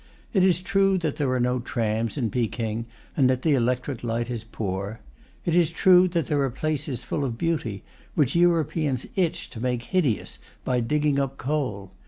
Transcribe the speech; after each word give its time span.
It 0.33 0.43
is 0.43 0.61
true 0.61 0.97
that 0.97 1.17
there 1.17 1.29
are 1.29 1.39
no 1.39 1.59
trams 1.59 2.17
in 2.17 2.31
Peking, 2.31 2.87
and 3.15 3.29
that 3.29 3.43
the 3.43 3.53
electric 3.53 4.03
light 4.03 4.31
is 4.31 4.43
poor. 4.43 4.99
It 5.45 5.55
is 5.55 5.69
true 5.69 6.07
that 6.07 6.25
there 6.25 6.41
are 6.41 6.49
places 6.49 7.03
full 7.03 7.23
of 7.23 7.37
beauty, 7.37 7.83
which 8.15 8.35
Europeans 8.35 9.05
itch 9.15 9.51
to 9.51 9.59
make 9.59 9.83
hideous 9.93 10.39
by 10.65 10.79
digging 10.79 11.19
up 11.19 11.37
coal. 11.37 11.91